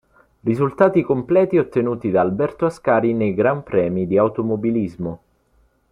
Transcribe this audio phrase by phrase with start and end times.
[0.39, 5.19] Risultati completi ottenuti da Alberto Ascari nei Gran Premi di automobilismo.